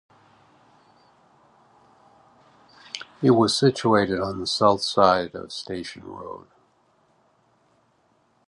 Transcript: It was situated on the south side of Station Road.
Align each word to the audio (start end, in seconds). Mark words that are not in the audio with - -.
It 3.21 3.29
was 3.29 3.55
situated 3.55 4.19
on 4.19 4.39
the 4.39 4.47
south 4.47 4.81
side 4.81 5.35
of 5.35 5.51
Station 5.51 6.03
Road. 6.07 6.47